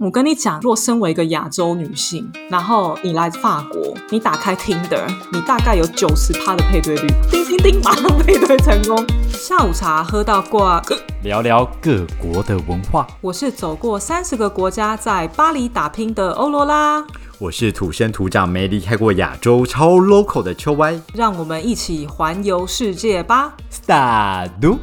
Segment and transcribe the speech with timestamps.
[0.00, 9.04] 我跟你讲，若身为一个亚洲女性，然后你来法国，你打开 Tinder，你大概有九十趴的配对率，叮叮叮，马上配对成功。
[9.28, 10.80] 下午茶喝到挂，
[11.24, 13.08] 聊聊各国的文化。
[13.20, 17.04] 我是走过三十个国家，在巴黎打拼的欧罗拉。
[17.40, 20.96] 我是土生土长、没离开过亚洲、超 local 的秋歪。
[21.12, 24.78] 让我们一起环游世界吧！Start。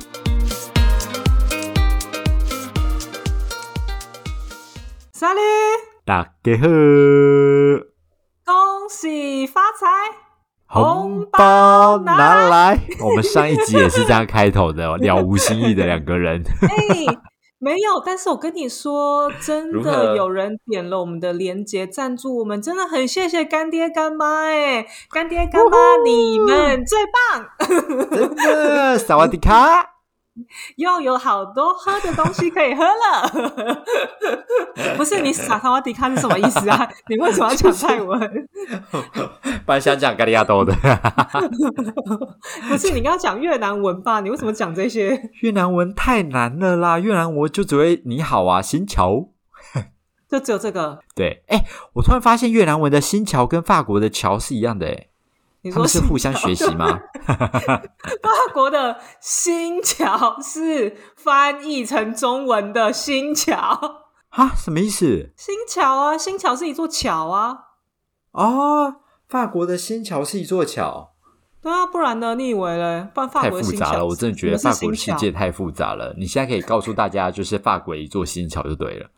[5.25, 5.41] 沙利，
[6.05, 6.67] 大家好，
[8.45, 9.87] 恭喜发财，
[10.67, 12.79] 红包拿来！
[13.03, 16.43] 我们上一集也是这样开头的， 了无新意的两个人。
[16.61, 17.17] 哎，
[17.57, 26.99] 没有，但是我跟你说，真的有人点了我们的链接赞助我们，真的很谢谢干爹干妈，哎，干爹干妈你们最
[27.31, 27.49] 棒，
[28.11, 29.94] 真的，萨瓦迪卡。
[30.75, 33.31] 又有好多喝的东西可以喝了，
[34.97, 36.87] 不是你撒萨瓦迪卡是什么意思啊？
[37.07, 38.19] 你为什么要讲泰文？
[39.65, 40.73] 本来想讲咖喱亚多的，
[42.67, 44.19] 不是你刚刚讲越南文吧？
[44.19, 45.29] 你为什么讲这些？
[45.41, 46.99] 越南文太难了啦！
[46.99, 49.29] 越南文就只会你好啊，新桥，
[50.29, 50.99] 就只有这个。
[51.15, 55.07] 对，哎，我突然发现越南文的新桥跟法国的桥是一样的，哎。
[55.71, 56.99] 他们是互相学习吗？
[57.25, 63.57] 法国的新桥是翻译成中文的新桥
[64.29, 64.49] 啊？
[64.55, 65.31] 什么意思？
[65.37, 67.59] 新桥啊，新桥是一座桥啊。
[68.31, 68.95] 哦，
[69.27, 71.13] 法国的新桥是一座桥。
[71.61, 72.35] 对啊，不然呢？
[72.35, 73.09] 你以为呢？
[73.33, 76.13] 太复杂了，我真的觉得法国的世界太复杂了。
[76.15, 79.09] 你现在可以告诉大家，就是法国一座新桥就对了。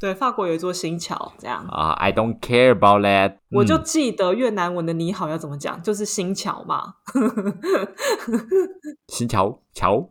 [0.00, 1.90] 对，法国有一座新桥，这样啊。
[1.90, 3.34] I don't care about that。
[3.50, 6.94] 我就记得越南文的你好要怎么讲，就是新桥嘛。
[9.08, 10.08] 新桥桥。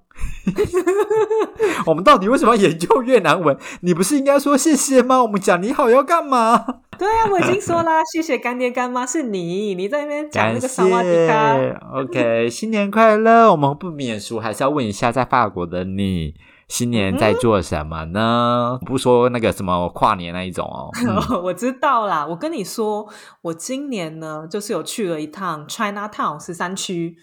[1.87, 3.57] 我们到底为什么要研究越南文？
[3.81, 5.23] 你不是应该说谢谢吗？
[5.23, 6.63] 我们讲你好要干嘛？
[6.99, 11.57] 对啊，我已经说啦， 谢谢干爹干妈是你，你在那边讲那个萨瓦迪卡。
[11.95, 13.49] OK，新年快乐！
[13.51, 16.35] 我们不免俗，还是要问一下，在法国的你。
[16.69, 18.79] 新年在做什么呢？
[18.85, 20.91] 不说那个什么跨年那一种哦。
[21.43, 23.09] 我知道啦，我跟你说，
[23.41, 27.17] 我今年呢就是有去了一趟 China Town 十三区，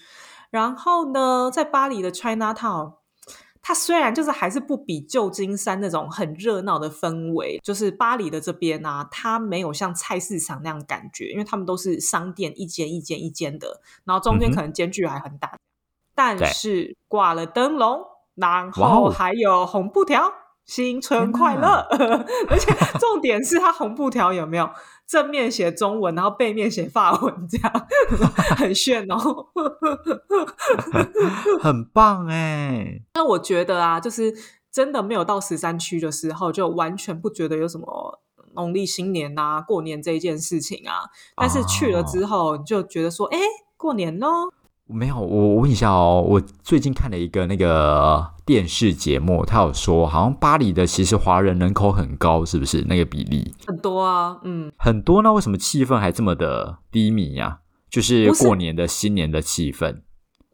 [0.51, 2.95] 然后呢，在巴黎的 China Town，
[3.63, 15.57] 它虽然就是还是不比旧金山那种很热闹的氛围，就是巴黎的这边啊，它没有像菜市场那样感觉，因为他们都是商店一间一间一间的，然后中间可能间距还很大，
[16.17, 18.01] 但是挂了灯笼。
[18.37, 20.33] 然后还有红布条，
[20.65, 21.87] 新春快乐！
[22.49, 24.69] 而且重点是它红布条有没有
[25.07, 27.73] 正面写中文，然后背面写法文，这样
[28.59, 29.47] 很炫哦，
[31.61, 33.01] 很棒哎！
[33.15, 34.35] 那我觉得啊，就是
[34.73, 38.21] 真的没有到十三区的时候，就完全不觉得有什么
[38.55, 41.09] 农历新年啊、过年这一件事情啊。
[41.37, 43.39] 但是去了之后，你就觉得说，哎，
[43.77, 44.27] 过年呢。
[44.89, 54.39] 没有，我问一下哦，我最近看了一个那个电视节目，他有说，好像巴黎的其实华人人口很高，是不是那个比例很多啊？
[54.45, 55.23] 嗯，很多。
[55.23, 57.59] 那为什么气氛还这么的低迷呀？
[57.91, 60.03] 就是过年的新年的气氛，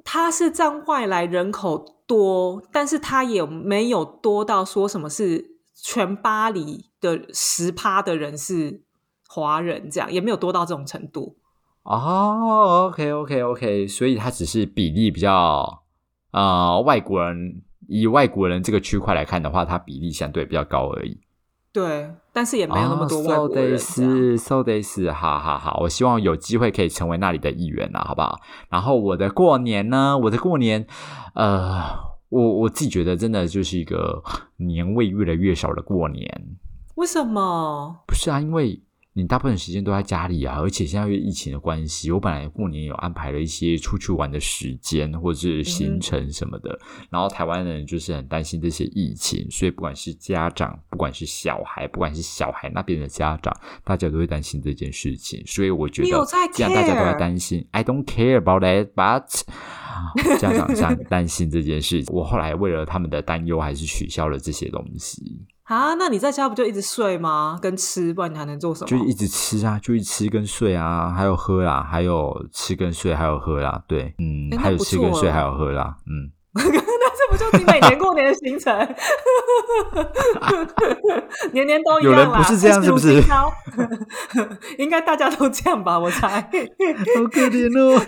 [0.04, 8.82] 它是占外来人口多，但是它也没有多到说什么是全巴黎的十趴的人是
[9.28, 11.36] 华人，这样也没有多到这种程度。
[11.84, 15.82] 哦，OK，OK，OK，所以它只是比例比较，
[16.30, 21.18] 呃，外国人以外国人这个区块来看的话，它比例相对比较高而已。
[21.72, 23.76] 对，但是也没有那么多外国人。
[23.78, 28.38] So this，so this，好好好，我希望有机会可以成为那里的一员啊，好不好？
[28.68, 30.86] 然后我的过年呢，我的过年，
[31.34, 31.82] 呃，
[32.28, 34.22] 我我自己觉得真的就是一个
[34.58, 36.56] 年味越来越少的过年。
[36.94, 38.04] 为什么？
[38.06, 38.80] 不是啊，因为。
[39.14, 46.78] 你大部分时间都在家里啊，而且现在因为疫情的关系，我本来过年有安排了一些出去玩的时间或者是行程什么的。
[47.10, 53.54] 然后台湾人就是很担心这些疫情，所以不管是家长，不管是小孩，不管是小孩那边的家长，
[53.84, 55.42] 大家都会担心这件事情。
[55.46, 56.08] 所以我觉得，
[56.52, 59.42] 既然大家都在担心，I don't care about it，but
[60.38, 65.22] 家长这样担心这件事，我后来为了他们的担忧，还是取消了这些东西。
[65.64, 67.58] 啊，那你在家不就一直睡吗？
[67.62, 68.86] 跟吃，不然你还能做什么？
[68.88, 76.30] 就一直吃啊，就一直吃跟睡啊，还有喝啦，还有吃跟睡，还有喝啦，对，嗯，还有吃跟睡，还有喝啦，嗯。
[76.54, 78.76] 那这不就你每年过年的行程？
[81.52, 83.22] 年年都一样有人不是这样，是不是？
[84.76, 85.98] 应该大家都这样吧？
[85.98, 86.42] 我猜。
[86.42, 87.98] 好可怜哦。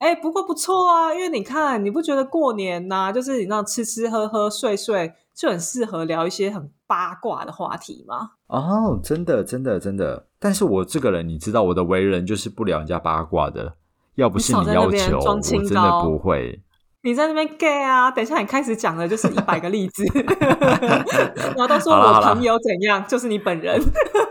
[0.00, 5.14] 哎，不过不错啊，因为你看，你不觉得过年呐，就是你那吃吃喝喝睡睡。
[5.32, 8.32] 就很适合聊一些很八卦的话题吗。
[8.48, 10.26] 哦，真的，真的，真的。
[10.38, 13.74] 但是我这个人，你知道我的为人就是不聊人家八卦的，
[14.16, 16.60] 要不是你要求，我真的不会。
[17.02, 18.10] 你在那边 gay 啊？
[18.10, 20.04] 等一下你开始讲的就是一百个例子，
[21.34, 23.80] 然后都说我朋友怎样，就是你本人。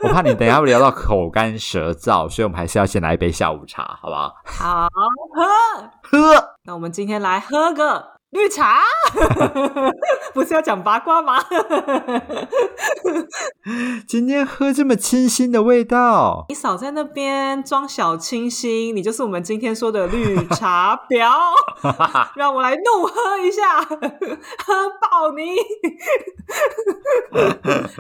[0.04, 4.34] 我怕你等一下会聊到口干舌燥，所以我们还是要先来一杯下午茶，好不好？
[4.46, 4.88] 好
[5.34, 6.50] 喝，喝。
[6.64, 8.82] 那我们今天来喝个绿茶，
[10.34, 11.40] 不是要讲八卦吗？
[14.08, 21.28] 今天喝这么清新的味道，你少在那边装小清新，你就是我们今天说的绿茶婊。
[22.38, 23.96] 让我来怒喝一下，喝
[25.02, 25.56] 爆你！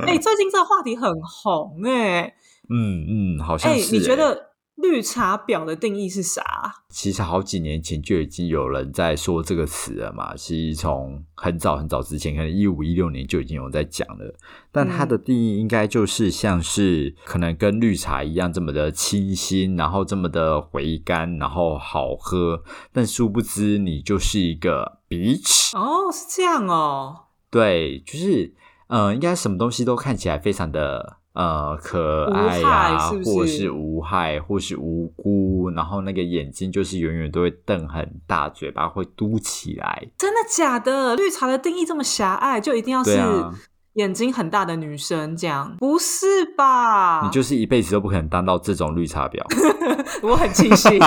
[0.05, 2.31] 哎、最近这个话题很红哎、
[2.69, 4.15] 嗯嗯，好像哎、是、你觉？
[4.15, 4.48] 得
[4.81, 6.41] 绿茶婊的定义是啥？
[6.89, 10.35] 其实好几年前就已经有人在说这个词了嘛。
[10.35, 14.33] 其实从很早很早之前，可能一五一六年就已经有人在讲了。
[14.71, 22.63] 但它的定义应该就是像是可能跟绿茶一样这么的清新，然后这么的回甘，然后好喝。
[22.93, 25.77] 但殊不知你就是一个 bitch。
[25.77, 27.25] 哦，是这样哦。
[27.51, 28.53] 对，就是
[28.87, 40.09] 呃，应该什么东西都看起来非常的呃可爱啊，是是或是无害，或是无辜，然后那个眼睛就是永远都会瞪很大，嘴巴会嘟起来。
[40.17, 41.15] 真的假的？
[41.15, 43.53] 绿茶的定义这么狭隘，就一定要是啊
[43.93, 45.75] 眼睛很大的女生这样？
[45.79, 47.21] 不是吧？
[47.23, 49.43] 你就是一辈子都不可能当到这种绿茶婊。
[50.21, 50.99] 我很庆幸。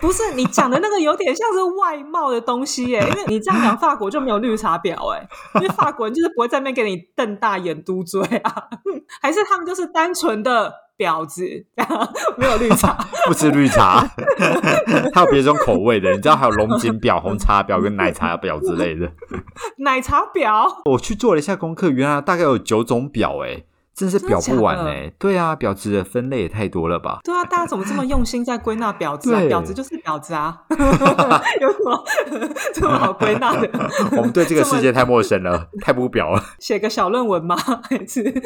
[0.00, 5.26] 不是你讲的那个有点像是外貌的东西耶，因为你这样讲法国就没有绿茶婊哎，
[5.56, 8.54] 因为法国人就是不会在那边给你瞪大眼嘟嘴啊，
[9.20, 11.44] 还是他们就是单纯的婊子，
[12.36, 12.96] 没有绿茶。
[13.26, 14.06] 不吃绿茶，
[15.14, 19.10] 还有别种口味的，你知道还有龙井婊、红茶婊跟奶茶婊之类的。
[19.78, 23.64] 奶茶婊，我去做了一下功课，原来大概有九种婊，哎，
[23.94, 25.12] 真是表不完真的哎。
[25.18, 27.20] 对啊，表子的分类也太多了吧？
[27.24, 29.40] 对啊，大家怎么这么用心在归纳表子啊？
[29.40, 30.62] 对婊子就是表子啊，
[31.60, 32.04] 有什么
[32.74, 33.68] 这么好归纳的？
[34.16, 36.42] 我们对这个世界太陌生了，太不表了。
[36.58, 37.56] 写个小论文吗？
[37.88, 38.42] 还是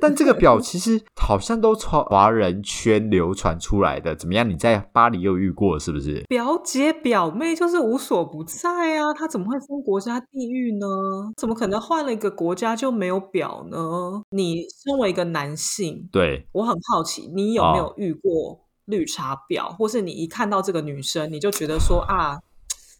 [0.00, 4.48] 但这个表其实好像都从华人圈流传出来的，怎么样？
[4.48, 6.24] 你在巴黎又遇过是不是？
[6.28, 10.86] 表姐表妹就是无所不在啊，她怎么会分国家地域呢？
[11.36, 13.78] 怎么可能换了一个国家就没有表呢？
[14.30, 22.40] 你身为一个男性，对，我很好奇，你有没有哦遇过绿茶婊，或是你一看到这个女生，你就觉得说啊，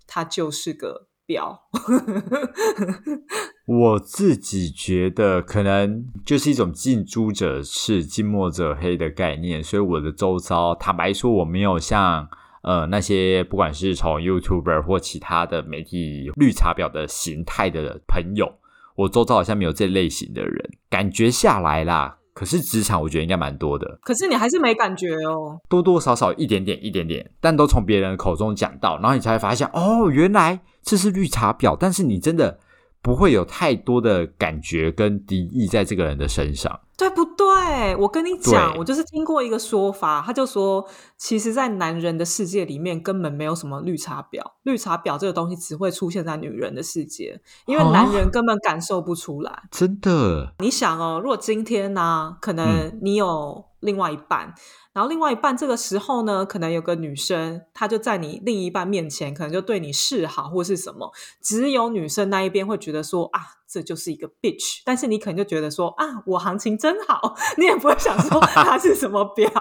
[0.06, 1.58] 她就是个婊？
[3.66, 12.28] 我自己觉得可能就是一种近朱者赤，近墨者黑的概念，所以我的周遭，坦白说，我没有像
[12.62, 18.59] 呃那些不管是从 YouTuber 或其他的媒体绿茶婊的形态的朋友，
[19.00, 22.18] 我周遭好像没有这类型的人，感觉下来啦。
[22.32, 25.58] 可是职场我觉得应该蛮多的，可是你还是没感觉哦。
[25.68, 32.58] 多多少少一点点一点点，但都从别人口中讲到，然后你才会发现哦，原来这是绿茶婊，但是你真的
[33.02, 36.80] 不会有太多的感觉跟敌意在这个人的身上。
[36.98, 37.96] 对不对？
[37.96, 40.86] 我跟你讲，我就是听过一个说法，他就说，
[41.16, 49.62] 其实，在男人的世界里面，根本没有什么绿茶婊，绿茶婊这个东西只会出现在女人的世界，因为啊男人根本感受不出来。
[49.70, 54.52] 真的，你想哦，如果今天呢、可嗯能你有另外一半，
[54.92, 69.48] 然后另外一半这个时候呢，可能有个女生，她就在你另一半面前，可能就对你示好或是什么，只有女生那一边会觉得说啊，这就是一个 bitch，但是你可能就觉得说啊，我行情真好，你也不会想说 她是什么表，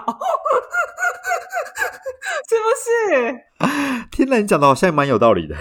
[2.48, 2.88] 是不是？
[4.10, 5.54] 天哪，你讲的好像蛮有道理的。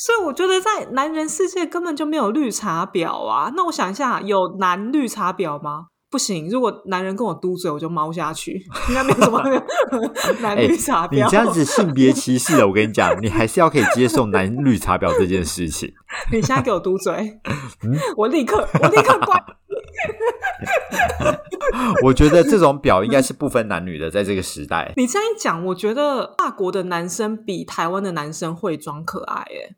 [0.00, 3.52] 所以我觉得在男人世界根本就没有绿茶婊啊。
[3.54, 5.88] 那我想一下，有男绿茶婊吗？
[6.10, 9.40] 不行，如果男人跟我嘟嘴，我就猫下去，应该没有什么
[10.42, 11.12] 男女茶婊。
[11.12, 15.92] 哎你这样子性别歧视了，我跟你讲，你还是要可以接受男绿茶婊这件事情。
[16.32, 17.14] 你现在给我嘟嘴，
[17.84, 19.40] 嗯我立刻，我立刻关。
[22.02, 24.92] 我觉得这种表应该是不分男女的，在这个时代。
[24.96, 29.42] 你这样一讲，我觉得法国的男生比台湾的男生会装可爱。
[29.42, 29.76] 哎，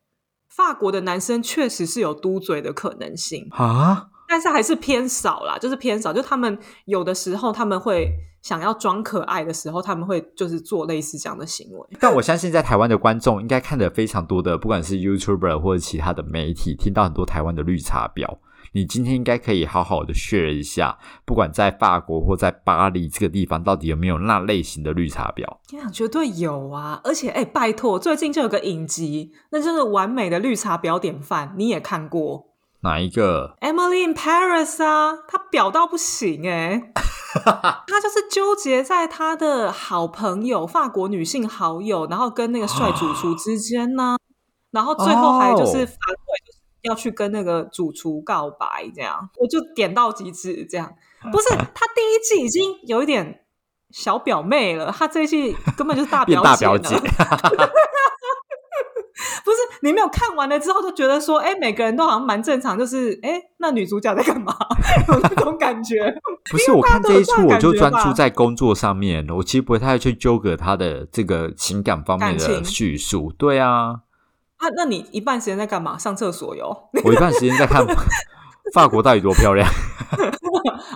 [0.49, 6.11] 法国的男生确实是有嘟嘴的可能性，啊，但是还是偏少啦，就是偏少。
[6.11, 8.11] 就他们有的时候他们会
[8.41, 11.87] 想要装可爱的时候，他们会就是做类似这样的行为。
[12.01, 18.39] 但我相信在台湾的观众应该看了非常多的，不管是 YouTuber 或者其他的媒体，听到很多台湾的绿茶婊，
[18.73, 20.97] 你今天应该可以好好的 share 一下，
[21.27, 25.45] 不管在法国或在巴黎这个地方，到底有没有那类型的绿茶婊？
[25.77, 26.99] 我讲绝对有啊！
[27.05, 32.52] 而且哎，拜托，最近就有个影集，那就是完美的绿茶婊典范，你也看过
[32.83, 36.93] 哪一个？Emily in Paris 啊，她表到不行哎。
[37.33, 44.17] 她就是纠结在她的好朋友法国女性好友，然后跟那个帅主厨之间呢，
[44.71, 50.93] 然后最后还就是反悔，就是要去跟那个主厨告白，这样我就点到极致，这样
[51.31, 53.45] 不是她第一季已经有一点
[53.91, 56.97] 小表妹了，她这一季根本就是大表姐。
[59.45, 64.55] 不是你没有看完了之后就觉得说，哎，每个人都好像蛮正常，就是哎，那女主角在干嘛？
[65.09, 66.13] 有那种感觉。
[66.51, 73.33] 不是，我看这一出我就专注在工作上面，我其实不太去纠葛他的这个情感方面的叙述。
[73.39, 74.01] 对啊，
[74.59, 75.97] 啊，那你一半时间在干嘛？
[75.97, 76.89] 上厕所哟。
[77.05, 77.87] 我一半时间在看
[78.75, 79.69] 法国到底多漂亮。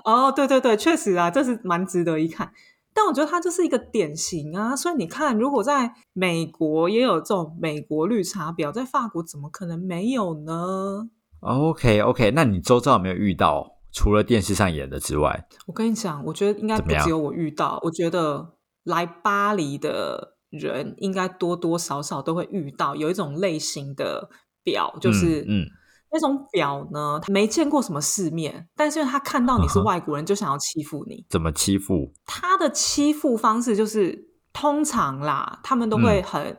[0.05, 2.51] 哦，对对对，确实啊，这是蛮值得一看。
[2.97, 11.11] 但我觉得它就是一个典型啊，所以你看，如果在美国也有这种美国绿茶婊，在法国怎么可能没有呢
[11.41, 13.77] ？OK OK，那你周遭有没有遇到？
[13.93, 17.79] 除了电视上演的之外，我跟你讲，我觉得应该不只有我遇到。
[17.83, 24.31] 我觉得来巴黎的人应该多多少少都会遇到有一种类型的
[24.65, 25.67] 表，就是嗯。
[26.11, 31.27] 那种表呢，他没见过什么世面，但是他看到你是外国人，就想要欺负你。
[31.29, 32.13] 怎么欺负？
[32.25, 36.59] 他的欺负方式就是，通常啦，他们都会很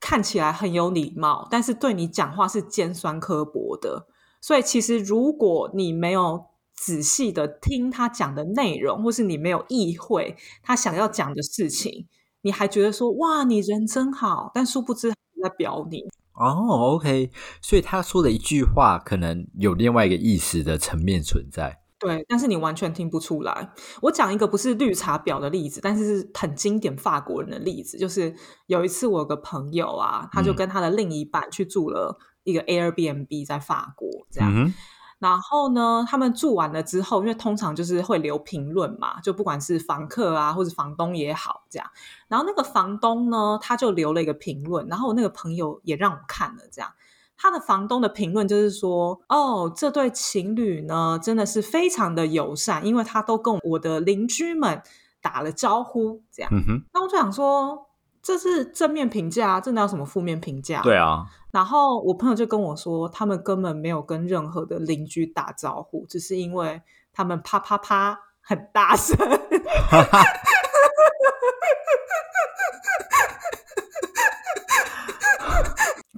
[0.00, 4.06] 看起来很有礼貌，但是对你讲话是尖酸刻薄的。
[4.40, 12.06] 所以其实如果你没有仔细的听他讲的内容，或是你没有意会他想要讲的事情，
[12.42, 16.04] 你还觉得说哇，你人真好，但殊不知在表你。
[16.36, 21.80] 哦，OK，所以他说的一句话可能有另外一个意思的层面存在。
[21.98, 23.70] 对，但是你完全听不出来。
[24.02, 28.34] 我讲一个不是绿茶婊的例子，但是是很经典法国人的例子，就是
[28.66, 34.72] 有一次我有个朋友啊，他就跟他的另一半去住了一个 Airbnb 在法国，这样。
[35.18, 41.90] 然后呢，他们住完了之后，因为通常就是会留评论嘛，就不管是房客啊，或者房东也好，这样。
[42.28, 46.92] 然后那个房东呢，他就留了一个评论，然后我那个朋友也让我看了，这样。
[47.36, 54.82] 他的房东的评论就是说：“哦，这对情侣呢，真的是非常的友善，因为他都跟我的邻居们
[55.22, 56.50] 打了招呼，这样。”
[56.92, 57.86] 那我就想说。
[58.26, 60.82] 这是正面评价，这哪有什么负面评价？
[60.82, 61.24] 对啊。
[61.52, 69.16] 然后我朋友就跟我说，他们根本没有跟任何的邻居打招呼，只是因为他们啪啪啪很大声，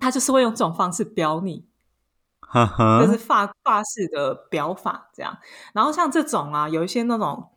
[0.00, 1.68] 他就是会用这种方式表你，
[3.00, 5.36] 就是发发式的表法这样。
[5.74, 7.50] 然后像这种啊，有一些那种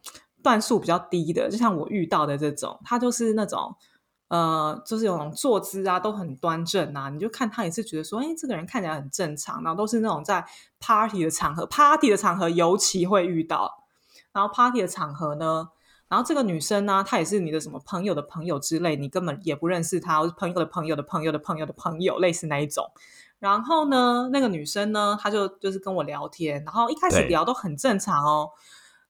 [0.43, 3.73] 段数比较低的，就像我遇到的这种，他就是那种。
[4.31, 9.61] 呃，就是有种坐姿啊，都很端正啊，你就看他也是觉得说，哎，这个人看起来很正常。
[9.61, 10.45] 然后都是那种在
[10.79, 13.83] party 的场合，party 的场合尤其会遇到。
[14.31, 15.67] 然后 party 的场合呢，
[16.07, 22.89] 然后这个女生呢，她也是你的什么朋友的朋友之类，你根本也不认识她，朋友的朋友的朋友的朋友的朋友，类似那一种。
[23.37, 28.51] 然后呢，那个女生呢，她就就是跟我聊天，然后一开始聊都很正常哦。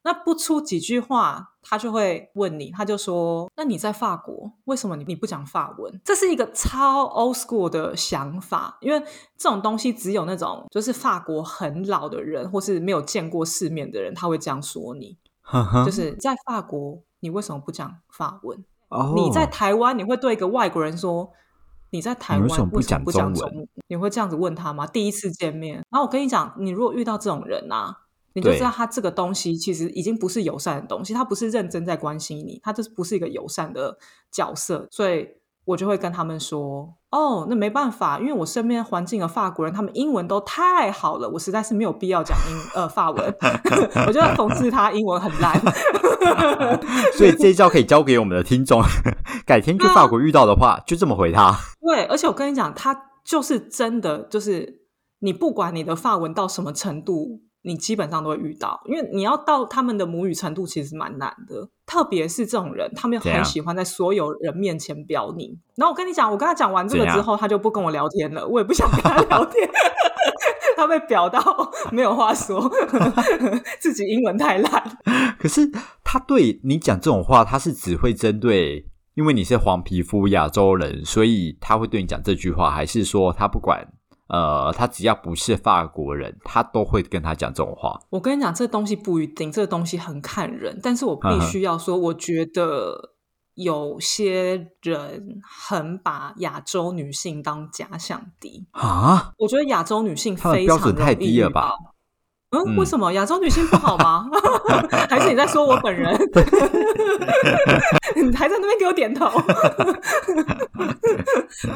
[0.04, 8.98] 那不出几句话，他就会问你，他就说：“那你在法国，为什么你你不讲法文？”这是一个超 old school 的想法，因为
[9.38, 15.16] 这种东西只有那种就是法国很老的人，或是没有见过世面的人，他会这样说你。
[15.86, 18.64] 就是在法国，你为什么不讲法文？
[19.14, 21.30] 你在台湾，你会对一个外国人说
[21.90, 24.86] ：“你在台湾为什么不讲中文？”你会这样子问他吗？
[24.86, 28.00] 第一次见面，然后我跟你讲，你如果遇到这种人啊。
[28.34, 33.98] 你就知道他这个东西其实已经不是友善的东西，他不是认真在关心你，他这不是一个友善的
[34.30, 35.28] 角色，所以
[35.64, 43.36] 我就会跟他们说：“哦，那没办法，因为我身边环境的法国人，他们英文都太好了，我实在是没有必要讲英呃法文。
[44.08, 45.60] ”我就要讽刺他英文很烂，
[47.14, 48.82] 所以这一招可以交给我们的听众，
[49.46, 51.56] 改天去法国遇到的话，就这么回他。
[51.80, 54.80] 对，而且我跟你讲，他就是真的，就是
[55.20, 57.42] 你不管你的法文到什么程度。
[57.62, 61.68] 你基本上都会遇到，因为你要到他们的母语程度，其实蛮难的。
[61.86, 65.58] 特别是这种人，他们很喜欢在所有人面前表你。
[65.76, 68.46] 然后我跟你讲，我跟他讲完这个之后，他就不跟我聊天了。
[68.46, 69.68] 我也不想跟他聊天，
[70.76, 71.40] 他被表到
[71.90, 72.70] 没有话说，
[73.78, 74.98] 自己英文太烂。
[75.38, 75.70] 可是
[76.02, 83.86] 他对你讲这种话，他是只会针对，因为你是黄皮肤亚洲人，所以他会对你讲这句话，还是说他不管？
[84.32, 88.00] 呃，他只要不是法国人，他都会跟他讲这种话。
[88.08, 90.80] 我跟你讲，这东西不一定，这个东西很看人。
[90.82, 93.12] 但是我必须要说，我觉得
[93.56, 99.32] 有些人很把亚洲女性当假想敌啊。
[99.36, 101.91] 我觉得亚洲女性非常标准太低了吧到？
[102.52, 104.28] 嗯，为什么亚洲女性不好吗？
[105.08, 106.14] 还是你在说我本人？
[108.14, 109.26] 你还在那边给我点头？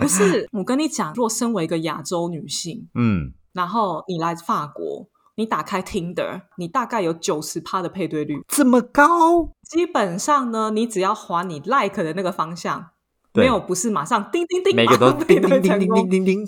[0.00, 8.42] 不是，我跟你讲，若身为一个亚洲女性，嗯，然后你来法国，你打开 Tinder，你大概有九十趴的配对率。
[8.46, 9.52] 这么高？
[9.62, 12.86] 基本上呢，你只要划你 like 的那个方向，对
[13.36, 16.10] 没有不是马上叮叮叮，每个都叮叮叮叮。
[16.10, 16.46] 叮叮。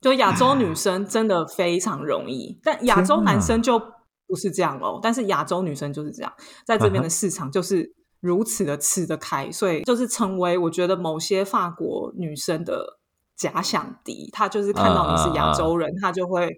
[0.00, 3.80] 就亚洲女生真的非常容易，但亚洲男生就
[4.26, 5.00] 不是这样喽。
[5.02, 6.32] 但是亚洲女生就是这样，
[6.64, 12.98] 在这边的市场就是如此的吃得开，所以就是成为我觉得某些法国女生的
[13.36, 14.30] 假想敌。
[14.32, 16.48] 她就是看到你是亚洲人，她就会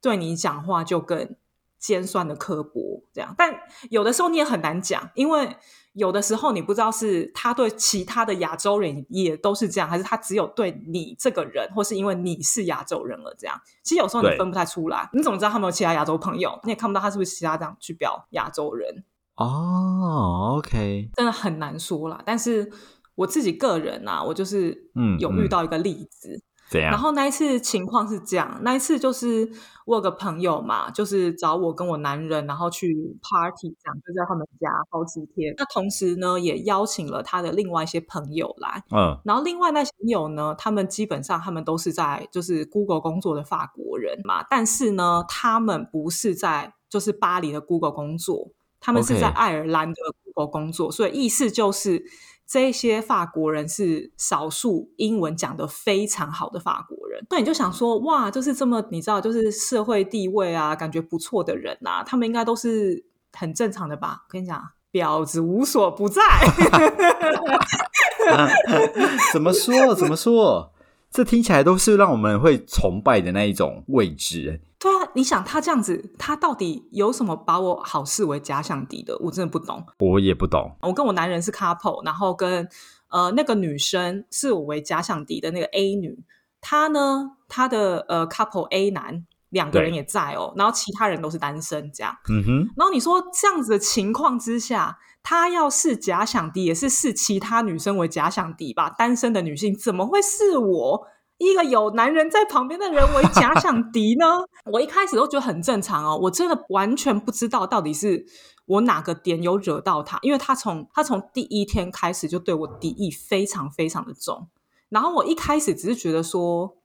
[0.00, 1.36] 对你讲话就更
[1.78, 3.34] 尖酸的刻薄这样。
[3.36, 3.54] 但
[3.90, 5.54] 有的时候你也很难讲，因为
[5.96, 13.58] 有的时候你不知道是他对其他的亚洲人也都是这样，还是他只有对你这个人，或是因为你是亚洲人了这样。
[13.82, 16.60] 其实有时候你分不太出来，你怎么知道他没有其他亚洲朋友？
[16.64, 19.04] 你也看不到他是不是其他这样去表亚洲人，
[19.36, 22.22] 哦，OK，真的很难说啦。
[22.26, 22.70] 但是
[23.14, 26.90] 我自己个人啊，我就是嗯有遇到一个例子，怎样？
[26.90, 29.50] 然后那一次情况是这样，那一次就是
[29.84, 35.54] 我有个朋友嘛，就是找我跟我男人，然后去 party 这样，就在他们家好几天。
[35.56, 38.82] 那同时呢，也邀请了他的另外一些朋友来。
[38.90, 49.94] 嗯然后另外那些朋友呢，他们基本上他们都是在就是 Google 工作的法国人嘛，但是呢，他们不是在就是巴黎的 Google 工作，他们是在爱尔兰的
[50.24, 52.02] Google 工作，所以意思就是
[52.46, 57.26] 这些法国人是少数英文讲得非常好的法国人。
[57.30, 64.22] 那你就想说，哇，就是这么你知道，就是社会地位啊，感觉不错的人啊，他们应该都是很正常的吧？
[64.28, 64.62] 我跟你讲。
[64.92, 66.22] 婊子无所不在，
[69.30, 69.94] 怎么说？
[69.94, 70.72] 怎么说？
[71.16, 74.60] 这听起来都是让我们会崇拜的那一种位置。
[74.78, 79.16] 对啊，你想他这样子，他到底有什么把我好视为假想敌的？
[79.20, 79.82] 我真的不懂。
[79.98, 80.76] 我也不懂。
[80.82, 82.68] 我跟我男人是 couple，然后跟
[83.08, 86.22] 呃那个女生是我为假想敌的那个 A 女，
[86.60, 92.14] 她呢，她的呃 couple A 男两个人也在哦，然后其他人都是单身这样。
[92.28, 98.88] 嗯哼，然后你说这样子的情况之下，他要是假想敌，也是视其他女生为假想敌吧？
[98.88, 101.06] 单身的女性怎么会视我
[101.38, 104.24] 一个有男人在旁边的人为假想敌呢？
[104.70, 108.24] 我一开始都觉得很正常哦，我真的完全不知道到底是
[108.66, 114.46] 我哪个点有惹到他，因为他从他从第一天开始就对我敌意非常非常的重。
[114.90, 116.76] 然后我一开始只是觉得说，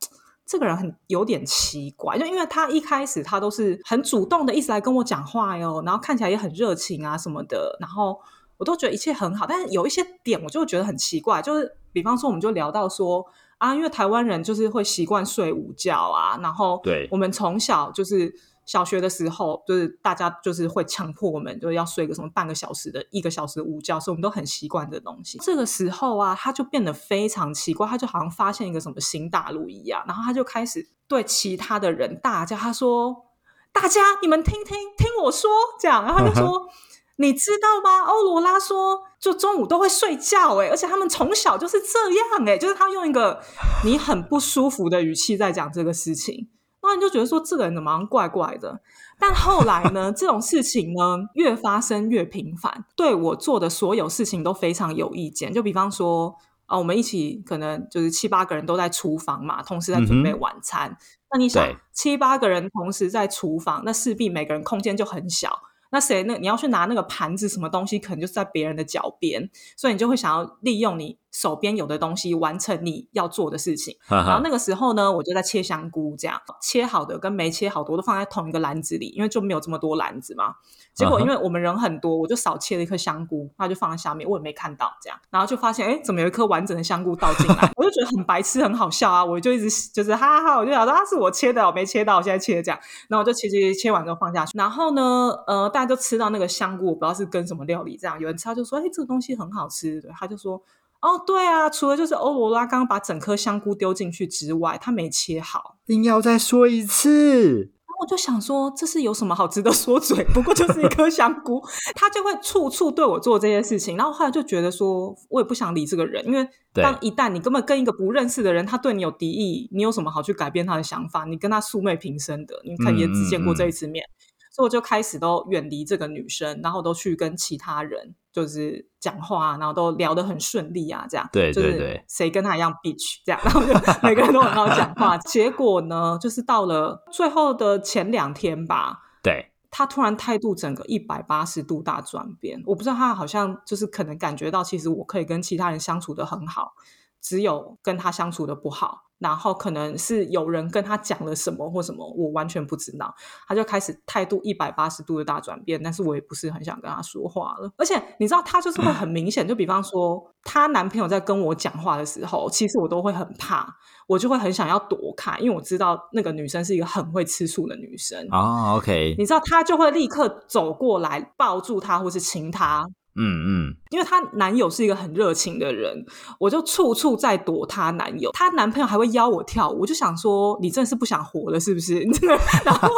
[0.52, 8.20] 这个人很有点奇怪，就因为他一开始他都是很主动的一直来跟我讲话哟，然后看起来也很热情啊什么的，然后
[8.58, 13.26] 我都觉得一切很好，但是有一些点我就觉得很奇怪，就是比方说我们就聊到说
[13.60, 18.34] 啊，因为台湾人就是会习惯睡午觉啊，然后对我们从小就是。
[18.65, 25.38] 小学的时候，就是大家就是会强迫我们，就是要睡个什么半个小时的、一个小时的午觉，所以我们都很习惯这个东西。
[25.39, 33.26] 这个时候啊，他就变得非常奇怪，他就好像发现一个什么新大陆一样，然后他就开始对其他的人大叫，他说
[33.74, 35.50] ：“大家你们听听听我说。”
[35.82, 36.69] 这样，然后他就说
[37.17, 38.06] ：“你知道吗？
[38.06, 43.41] 欧罗拉说，就中午都会睡觉，哎，而且他们从小就是这样，哎，就是他用一个
[43.84, 46.47] 你很不舒服的语气在讲这个事情。”
[46.84, 48.82] 那你就觉得说这个人怎么好像怪怪的？
[49.20, 55.54] 但后来呢，这种事情呢越发生越频繁，对我做的所有事情都非常有意见。
[55.54, 60.98] 就比方说啊，我们一起可能就是七八个人都在厨房嘛，同时在准备晚餐。
[61.32, 65.62] 那你想七八个人同时在厨房，那势必每个人空间就很小。
[65.94, 73.96] 那谁那你要去拿那个盘子什么东西，可能就是在别人的脚边，所以你就会想要利用你手边有的东西完成你要做的事情。
[74.06, 80.56] 哈哈，然后那个时候呢，我就在切香菇，这样切好的跟没切好的我都放在同一个篮子里，因为就没有这么多篮子嘛。
[80.94, 87.72] 结果因为我们人很多，我就少切了一颗香菇，那就放在下面，我也没看到这样，然后就发现哎，怎么有一颗完整的香菇倒进来？
[87.78, 89.24] 我就觉得很白痴，很好笑啊！
[89.24, 100.62] 我就一直就是哈哈哈，我就想说啊，是我切的，我没切到，我现在切这样，然后我就切切切切完之后放下去，然后呢，呃，大家就吃到那个香菇，我不知道是跟什么料理这样，有人吃他就说，哎，这个东西很好吃，对，他就说。
[101.02, 105.78] 哦，对啊，除了就是欧罗拉刚刚把整颗香菇丢进去之外，他没切好。
[105.88, 107.72] 硬要再说一次。
[108.02, 110.24] 我就想说，这是有什么好值得说嘴？
[110.34, 111.62] 不过就是一颗香菇，
[111.94, 113.96] 他就会处处对我做这些事情。
[113.96, 121.26] 然后后来就觉得说，我也不想理这个人，因为当一旦你根本跟一个不认识的人，他对你有敌意，你有什么好去改变他的想法？
[121.26, 124.04] 你跟他素昧平生的，你看也只见过这一次面。
[124.52, 131.28] 所以我就开始都远离这个女生，然后都去跟其他人就是讲话，然后都聊得很顺利啊，这样。
[131.32, 135.18] 对对对，谁跟他一样 bitch 这样，然后就 每个人都很好讲话。
[135.18, 142.62] 结果呢，就是到了最后的前两天吧，对，他突然态度整个一百八十度大转变。
[142.66, 146.74] 我不知道他好像就是可能感觉到，其实我可以跟其他人相处的很好，
[147.22, 149.04] 只有跟他相处的不好。
[149.22, 153.14] 然后可能是有人跟他讲了什么或什么，我完全不知道，
[153.48, 155.82] 他就开始态度一百八十度的大转变。
[155.82, 157.72] 但是我也不是很想跟他说话了。
[157.78, 168.76] 而且你知道，他就是会很明显，就比方说，她男朋友在跟我讲话的时候，其实我都会很怕，我就会很想要躲开，因为我知道那个女生是一个很会吃醋的女生啊。
[168.76, 172.84] OK，你知道，他就会立刻走过来抱住她，或是亲她。
[173.15, 176.06] 嗯嗯，因为她男友是一个很热情的人，
[176.39, 178.32] 我就处处在躲她男友。
[178.32, 182.00] 她男朋友还会邀我跳舞，我就想说，你真的是不想活了是不是？
[182.63, 182.89] 然后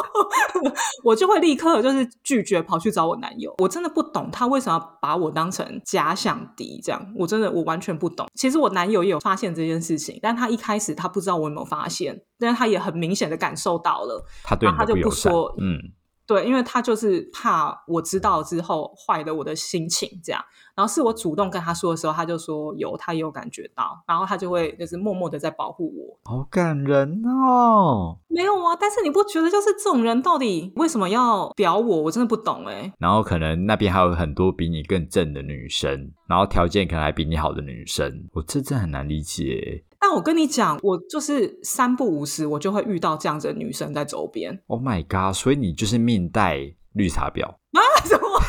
[1.04, 3.54] 我就会立刻就是拒绝，跑去找我男友。
[3.58, 8.28] 我真的不懂他为什么要把我当成假想敌，这样我真的我完全不懂。
[8.36, 15.92] 其实我男友也有发现这件事情，但他一开始他不知道我有没有发现，但是他也很明显的感受到了，他对他就不说，嗯。
[16.34, 20.44] 对，因为他就是怕我知道之后坏了我的心情，这样。
[20.76, 26.20] 然后是我主动跟他说的时候，他就说有，他也有感觉到，然后他就会就是默默的在保护我。
[26.24, 28.18] 好感人哦！
[28.28, 32.02] 没有啊，但是你不觉得就是这种人到底为什么要表我？
[32.02, 32.92] 我真的不懂哎。
[32.98, 39.84] 然后可能那边还有很多比你更正的女生，然后条件可能还比你好的女生，我这真很难理解。
[40.06, 44.62] 但我跟你讲，我就是三不五时，我就会遇到这样子的女生在周边。
[44.68, 45.34] Oh my god！
[45.34, 46.60] 所以你就是命带
[46.94, 47.82] 绿茶婊啊？
[48.06, 48.42] 什么？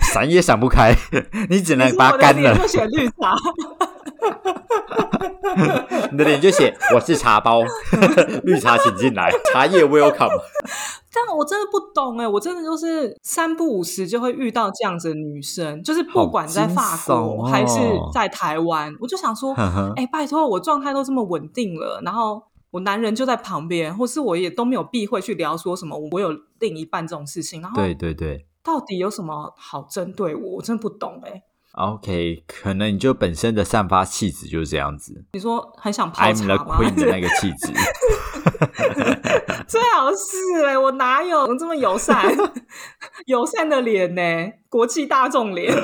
[0.12, 0.94] 闪也闪不开，
[1.50, 2.56] 你只能把它干了。
[2.58, 3.34] 就写绿茶，
[6.10, 7.62] 你的脸就写我是茶包，
[8.44, 10.30] 绿茶请进来，茶叶 welcome。
[11.12, 17.78] 但我真的不懂哎，我真的就是三不五时就会遇到这样子的女生，就是不管在法国还是
[18.12, 19.54] 在台湾，我就想说，
[19.96, 22.42] 哎，拜托，我状态都这么稳定了，然后
[22.76, 30.56] 我男人就在旁边，或是我也都没有避讳去聊说什么我有另一半这种事情，然后对对对，到底有什么好针对我？
[30.56, 31.42] 我真的不懂哎。
[31.72, 35.24] OK，可能你就本身的散发气质就是这样子。
[35.32, 36.78] 你说很想泡茶吗？
[36.94, 37.72] 的那个气质，
[39.66, 42.24] 最好是哎，我哪有这么友善？
[43.24, 44.22] 友善的脸呢？
[44.68, 45.74] 国际大众脸。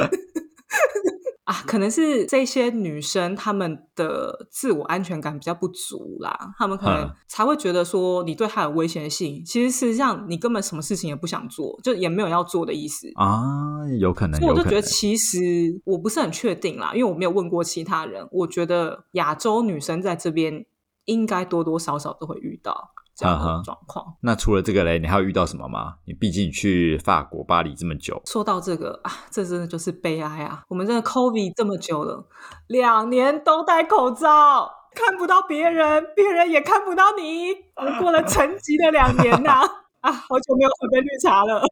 [1.53, 9.45] 啊，可能是这些女生她们的自我安全感比较不足啦，她们可能才会觉得说你对她有危险性。
[9.45, 14.41] 其实实际上你根本什么事情也不想做，就也没有要做的意思啊，有可能。
[14.41, 15.39] 所以我就觉得其实
[15.85, 18.27] 我不是很确定啦，因为我没有问过其他人。
[18.33, 20.65] 我觉得亚洲女生在这边
[21.05, 22.93] 应该多多少少都会遇到。
[23.15, 24.17] 这样的状况。
[24.21, 25.95] 那除了这个嘞，你还有遇到什么吗？
[26.07, 28.21] 你毕竟去法国巴黎这么久。
[28.25, 30.63] 说到这个啊，这真的就是悲哀啊！
[30.69, 32.27] 我们真的 COVID 这么久了，
[32.69, 39.63] 两年都戴口罩，看不到别人，别人也看不到你，我过了沉寂的两年呐！
[40.03, 41.63] 啊，好久没有喝杯绿茶了。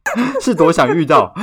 [0.41, 1.35] 是多想遇到，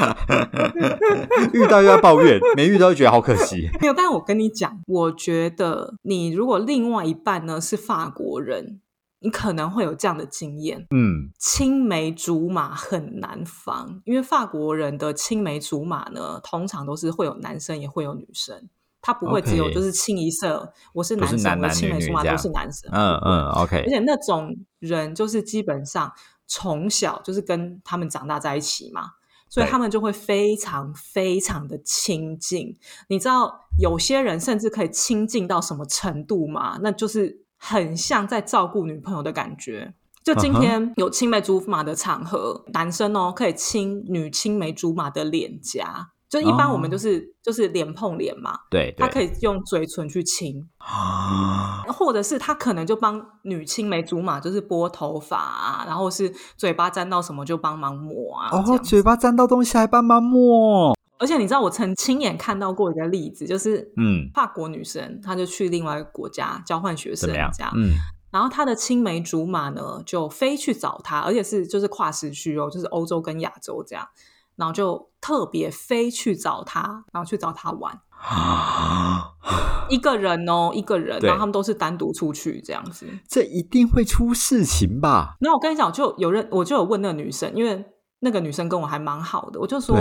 [1.52, 3.70] 遇到又要抱怨，没遇到又觉得好可惜。
[3.82, 8.80] 没有，但我跟你讲，我觉得你如果另外一半呢是法国人。
[9.20, 18.70] 你可能会有这样的经验，嗯，青梅竹马很难防，因为法国人的青梅竹马呢，通常都是会有男生也会有女生，
[19.02, 26.12] 他不会只有就是清一色，我是男生，我青梅竹马都是男生，嗯嗯，OK，而且那种人就是基本上
[26.46, 29.14] 从小就是跟他们长大在一起嘛，
[29.50, 32.78] 所以他们就会非常非常的亲近。
[33.08, 36.78] 你知道有些人甚至可以亲近到什么程度吗？
[36.84, 37.47] 那就是。
[37.58, 39.94] 很像在照顾女朋友的感觉。
[40.24, 46.10] 就今天有青梅竹马的场合，男生哦可以亲女青梅竹马的脸颊。
[46.30, 58.50] 就一般我们就是就是脸碰脸嘛，对，他可以用嘴唇去亲啊，或者是他可能就帮女青梅竹马就是拨头发啊，然后是嘴巴沾到什么就帮忙抹啊。
[58.52, 60.97] 哦，嘴巴沾到东西还帮忙抹。
[61.20, 67.92] 而且你知道，我曾亲眼看到过一个例子，就是嗯，法国女生，她就去另外一个国家交换学生，这样，嗯，
[68.32, 74.08] 然后她的青梅竹马呢，就飞去找她，而且是就是跨时区哦，就是欧洲跟亚洲这样。
[74.56, 78.02] 然后就特别飞去找她，然后去找她玩。
[79.88, 83.06] 一个人哦，一个人，然后他们都是单独出去这样子。
[83.28, 85.36] 这一定会出事情吧？
[85.42, 87.86] 那我跟你讲，就有人我就有问那个女生，因为
[88.22, 89.96] 那个女生跟我还蛮好的，我就说，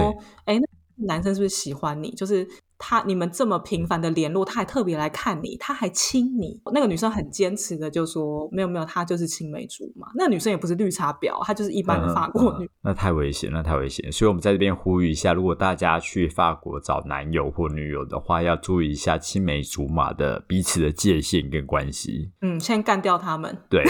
[0.47, 2.11] 哎，那男生是不是喜欢你？
[2.15, 2.47] 就是
[2.79, 6.61] 他你们这么频繁的联络，他还特别来看你，他还亲你。
[6.73, 10.09] 那个女生很坚持的就说，没有没有，她就是青梅竹马。
[10.15, 12.65] 那个女生也不是绿茶婊，她就是一般的法国女。
[12.65, 14.13] 嗯那太危险，那太危险。
[14.13, 22.31] 所以我们在这边呼吁一下，如果大家去法国找男友或女友的话，要注意一下青梅竹马的彼此的界限跟关系。
[22.43, 23.59] 嗯，先干掉他们。
[23.69, 23.83] 对，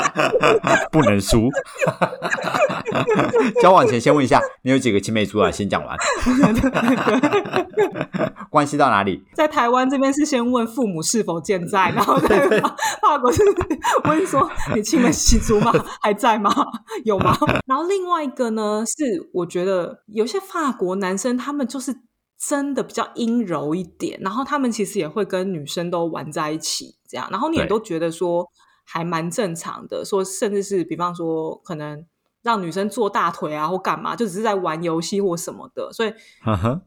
[0.92, 1.48] 不能输。
[3.62, 5.50] 交往前先问一下，你有几个青梅竹马？
[5.50, 5.96] 先讲完。
[8.50, 9.22] 关系到哪里？
[9.34, 13.42] 在台湾这边是先问父母是否健在，然后在法法国是
[14.04, 16.50] 问说你亲们习俗吗还在吗？
[17.04, 17.36] 有吗？
[17.66, 21.94] 然后另外一个呢，是我觉得有些法国男生他们就是
[22.38, 28.46] 真的比较阴柔一点，然后他们其实也会跟女生都玩在一起，这样，然后你也都觉得说
[28.84, 32.04] 还蛮正常的，说甚至是比方说可能。
[32.42, 36.12] 让女生坐大腿啊，或干嘛，就只是在玩游戏或什么的，所以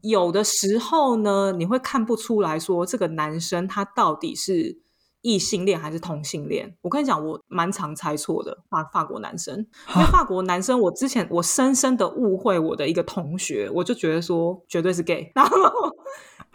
[0.01, 4.79] 有的时候呢，你会看不出来说这个男生他到底是
[5.21, 6.75] 异性恋还是同性恋。
[6.81, 9.55] 我跟你讲，我蛮常猜错的法法国男生，
[9.95, 15.57] 因为法国男生，我之前我深深的误会我的一个同学，我就觉得说绝对是 gay， 然后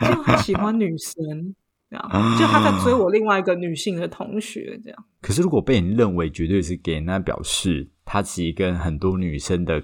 [0.00, 1.54] 就他喜欢女生。
[1.90, 2.06] 这样，
[2.38, 5.04] 就他在追我另外一个女性的同学，这样。
[5.22, 9.82] 可是如果被你认为绝对是 gay，那表示他其实跟很多女生的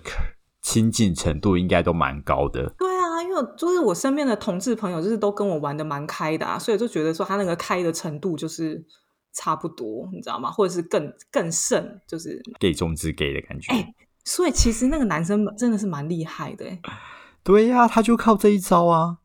[0.63, 2.75] 亲近程度应该都蛮高的。
[2.79, 8.83] 对啊，因为就是我身边的同志朋友，就是都跟我玩的蛮开的啊，所以就觉得说他那个开的程度就是
[9.35, 10.51] 差不多，你知道吗？
[10.51, 13.73] 或者是更更甚，就是 gay 中之 gay 的感觉。
[13.73, 13.95] 哎
[14.27, 16.81] 所以其实那个男生真的是蛮厉害的、欸，
[17.43, 19.19] 对呀、他就靠这一招啊，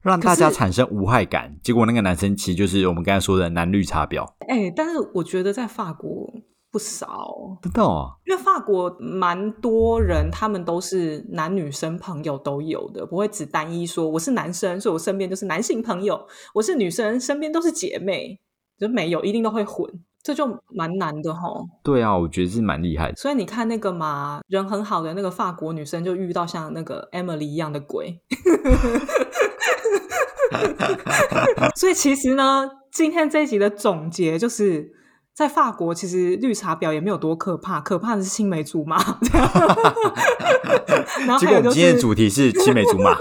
[0.00, 1.54] 让大家产生无害感。
[1.62, 6.32] 结果那个男生其实就是我们刚才说的男绿茶婊，哎、但是我觉得在法国
[6.70, 8.10] 不少，真的哦。
[8.26, 16.16] 因为法国蛮多人，他们都是男女生朋友都有的，不会只单一说我是男生，所以我身边就是男性朋友；
[16.54, 18.38] 我是女生，身边都是姐妹，
[18.78, 19.90] 就没有一定都会混，
[20.22, 21.40] 这就蛮难的哈。
[21.82, 23.16] 对啊，我觉得是蛮厉害的。
[23.16, 28.20] 所以你看那个嘛，人很好的那个法国女生，就遇到像那个 Emily 一样的鬼。
[31.76, 34.92] 所以其实呢，今天这一集的总结就是，
[35.38, 38.96] 在法国其实绿茶婊也没有多可怕，可怕的是青梅竹马。
[41.24, 43.16] 然后结果我们还有就是，今天的主题是青梅竹马，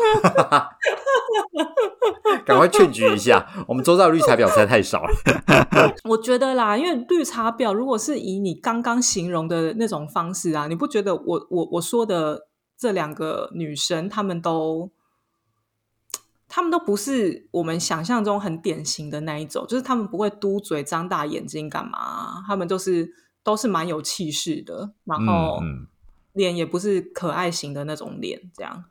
[2.43, 5.13] 赶快劝举一下，我们周遭的绿茶婊实在太少了。
[6.09, 14.89] 我觉得啦，因为绿茶婊如果是以你刚刚形容的那种方式啊，你不觉得我我我说的这两个女生，她们都，
[16.57, 23.07] 她们都不是我们想象中很典型的那一种，就是他们不会嘟嘴、张大眼睛干嘛，他们都是
[23.43, 25.59] 都是蛮有气势的，然后
[26.33, 28.85] 脸也不是可爱型的那种脸，这样，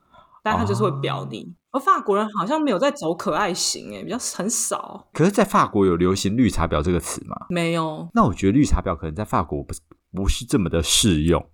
[0.45, 1.57] 但他就是会表你。
[1.73, 7.47] 而法国人好像没有在走可爱型、哎，比较很少，可是，在法国有流行“绿茶婊”这个词吗？
[7.51, 8.09] 没有。
[8.15, 9.81] 那我觉得绿茶婊可能在法国不是
[10.15, 11.45] 不是这么的适用。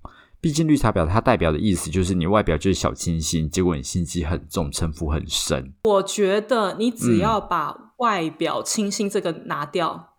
[0.43, 5.73] 毕竟绿茶婊它代表的意思就是你外表就是小清新，结果你心机很重，城府很深。
[5.85, 10.15] 我觉得你只嗯要把外表清新这个拿掉，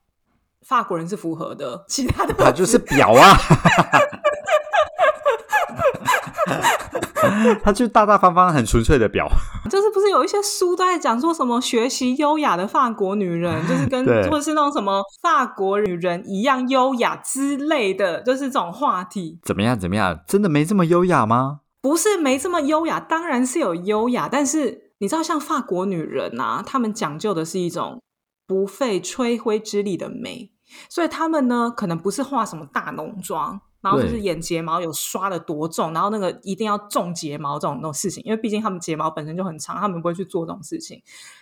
[0.62, 3.38] 法国人是符合的，其他的他就是婊啊，
[7.63, 9.27] 他就大大方方、很纯粹的表。
[9.69, 19.39] 就是不是有一些书都在讲说什么学习优雅的法国女人，就是跟 对或者是那种什么法国女人一样优雅之类的，就是这种话题。
[19.43, 19.77] 怎么样？
[19.79, 20.19] 怎么样？
[20.27, 21.62] 真的没这么优雅吗？
[21.81, 28.01] 不是没这么优雅，当然是有优雅，但是你知道，像法国女人啊，她们讲究的是一种
[28.47, 30.51] 不费吹灰之力的美，
[30.89, 40.99] 所以她们呢，可能不是化什么大浓妆，然后就是眼睫毛有刷的多重，然后那个一定要种睫毛这种那种事情，因为毕竟他们睫毛本身就很长，他们不会去做这种事情。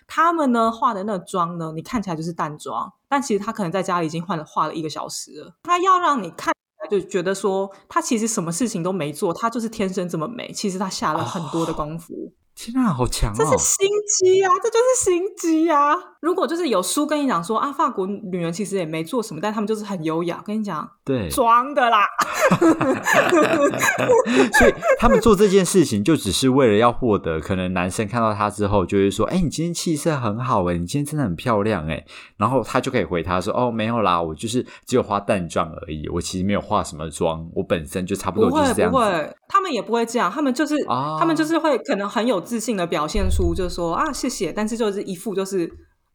[0.07, 6.51] 他们呢化的那个妆呢，你看起来就是淡妆，但其实他可能在家里已经换了化了一个小时了，他要让你看。
[6.89, 10.51] 就觉得说，他其实什么事情都没做，他就是天生这么美。
[10.51, 13.35] 其实他下了很多的功夫，天啊，好强哦！
[13.37, 15.95] 这是心机啊，这就是心机啊。
[16.21, 20.41] 如果就是有书跟你讲说啊，法国女人其实也没做什么，但他们就是很优雅。
[20.45, 22.05] 跟你讲，对， 装的啦。
[24.59, 32.05] 所以他们做这件事情就只是为了要获得，可能男生看到她之后就会说：“哎，你今天气色很好哎，你今天真的很漂亮哎。”
[32.37, 45.67] 然后他就可以回他说：“哦，没有啦，我就是只有化淡妆而已，我其实没有化什么妆，我本身就差不多就是这样。”不会，他们也不会这样，他们就是他们就是会可能很有自信的表现出，就是说啊谢谢，但是就是一副就是。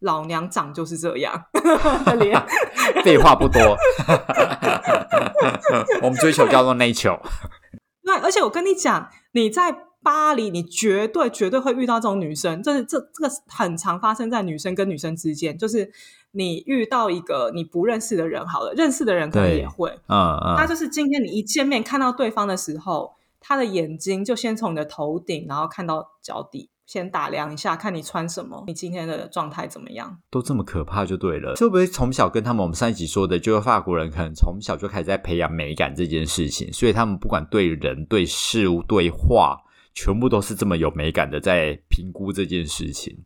[0.06, 1.44] 老娘长就是这样，
[3.04, 3.60] 废话不多，
[6.00, 7.18] 我们追求叫做内求。
[8.02, 15.90] 那而且我跟你讲，你在巴黎，你绝对绝对会遇到这种女生，这是这这个很常发生在女生跟女生之间，就是
[16.30, 26.70] 你遇到一个你不认识的人，好了，认识的人可能也会，嗯嗯，他就是今天你一见面看到对方的时候，他的眼睛就先从你的头顶，然后看到脚底。
[26.86, 30.18] 先打量一下，看你穿什么，你今天的状态怎么样？
[30.30, 31.54] 都这么可怕就对了。
[31.56, 39.58] 会不会从小跟他们，我们上一集说的，就是法国人可能从小就开始在培养美感这件事情，所以他们不管对人、对事物、对话，
[39.92, 43.24] 全部都是这么有美感的在评估这件事情。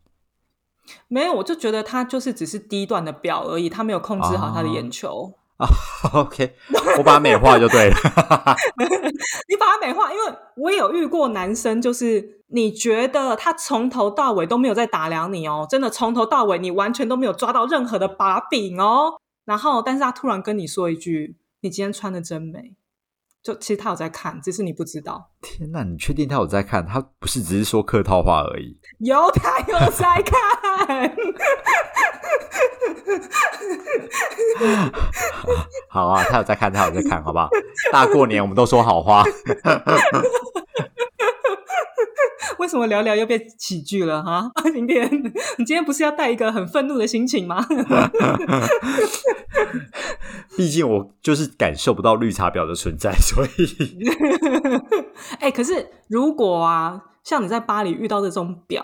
[1.09, 5.35] 没有，我就觉得他就是只是低段的表而已，他没有控制好他的眼球。
[5.37, 5.69] 啊啊
[6.15, 6.55] ，OK，
[6.97, 7.97] 我把它美化就对了。
[9.49, 10.25] 你把它美化，因为
[10.57, 19.21] 我有遇过男生，就是你觉得他从头到尾都没有在打量你哦，真的从头到尾你完全都没有抓到任何的把柄哦。
[19.45, 22.75] 然后，但是他突然跟你说一句：“你今天穿的真美。”
[23.43, 25.31] 就其实他有在看，只是你不知道。
[25.41, 26.87] 天哪，你确定他有在看？
[26.87, 28.79] 他不是只是说客套话而已。
[28.99, 31.17] 有，他有在看。
[35.89, 37.49] 好啊，他有在看，他有在看，好不好？
[37.91, 39.25] 大过年我们都说好话。
[42.59, 44.51] 为什么聊聊又变喜剧了哈？
[44.73, 45.09] 今天
[45.59, 47.65] 你今天不是要带一个很愤怒的心情吗？
[50.57, 54.09] 毕竟我就是感受不到绿茶婊的存在，所以。
[55.39, 58.83] 哎，可是如果啊，像你在巴黎遇到的这种婊。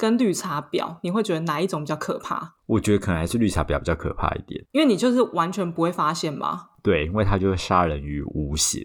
[0.00, 2.54] 跟绿茶婊，你会觉得哪一种比较可怕？
[2.66, 6.66] 我觉得可能还是绿茶婊比较可怕一点，因为你就是完全不会发现嘛。
[6.84, 8.80] 对，因为他就会杀人于无形。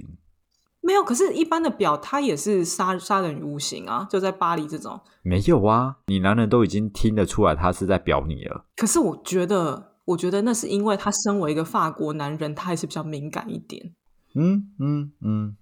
[0.86, 4.06] 没有，可是，一般的表他也是杀杀人于无形啊。
[4.10, 8.66] 就在巴黎这种，没有啊，你男人都已经听得出来他是在表你了。
[8.76, 13.94] 可是我觉得，我觉得那是因为他身为一个法国男人，他还是比较敏感一点。
[14.36, 15.56] 嗯嗯嗯。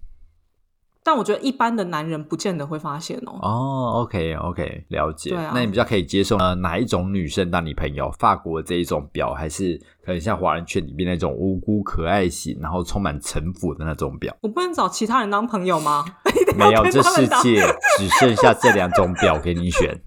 [1.04, 3.38] 但我觉得一般的男人不见得会发现哦。
[3.42, 5.34] 哦，OK OK，了解。
[5.52, 6.54] 那你比较可以接受呢？
[6.54, 8.08] 哪一种女生当你朋友？
[8.18, 14.32] 法国这一种表，还是可能像华人圈里面那种无辜可爱型，然后充满城府的那种表？
[14.42, 16.04] 我不能找其他人当朋友吗？
[16.56, 17.60] 没有，这世界
[17.98, 20.00] 只剩下这两种表给你选。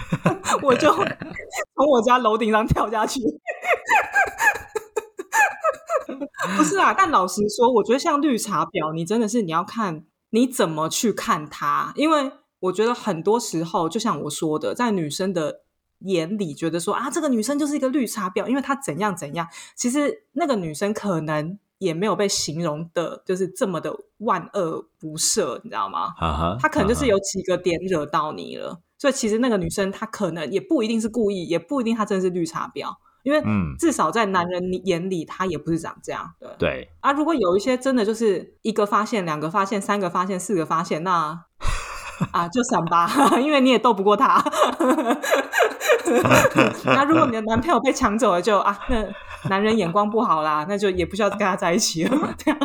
[0.62, 1.04] 我就从
[1.86, 3.20] 我家楼顶上跳下去。
[6.56, 10.04] 不是啊，但老实说，我觉得像绿茶婊，你真的是你要看。
[10.30, 11.92] 你怎么去看他？
[11.96, 15.62] 因为我觉得很多时候，就像我说的，在女生的
[16.00, 19.46] 眼里，觉得说啊，这个女生就是一个绿茶婊，因为她怎样怎样。
[19.74, 26.12] 其实那个女生可能也没有被形容的，就是这么的万恶不赦，你知道吗？
[26.60, 32.96] 她可能就是有几个点惹到你了，所以其实那个女生她可能也不一定是故意，也不一定她真的是绿茶婊。
[33.22, 33.42] 因为
[33.78, 36.30] 至少在男人眼里，他也不是长这样。
[36.38, 41.38] 对对啊，如果有一些真的就是一个发现、两个发现、三个发现、四个发现，那
[42.32, 43.08] 啊就闪吧，
[43.40, 44.42] 因为你也斗不过他。
[46.84, 49.04] 那如果你的男朋友被抢走了，就啊，那
[49.48, 52.34] 男人眼光不好啦，那就也不需要跟他在一起了。
[52.36, 52.58] 这样，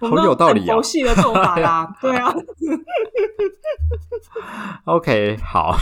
[0.00, 2.34] 好有道理啊，游戏的做法啦， 对啊。
[4.84, 5.76] OK，好。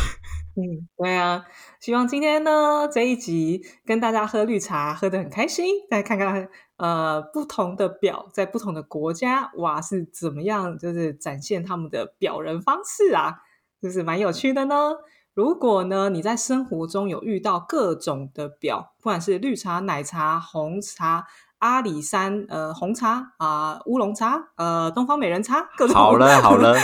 [0.57, 1.43] 嗯，对啊，
[1.81, 13.39] 希望今天呢这一集跟大家喝绿茶喝得很开心，再看看呃不同的表在不同的国家哇是怎么样，就是展现他们的表人方式啊，
[13.81, 14.93] 就是蛮有趣的呢。
[15.33, 21.27] 如果呢你在生活中有遇到各种的表，不管是绿茶、奶茶、红茶。
[21.61, 26.75] 阿里山呃红茶啊乌龙茶呃东方美人茶各种好了 好了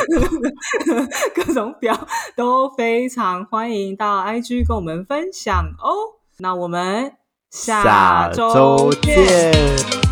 [1.34, 1.94] 各种表
[2.34, 6.16] 都非常欢迎到 IG 跟我们分享哦。
[6.38, 7.12] 那我们
[7.50, 10.05] 下周见。